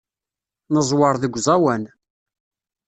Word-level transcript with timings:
Neẓwer 0.73 1.15
deg 1.23 1.33
uẓawan. 1.37 1.83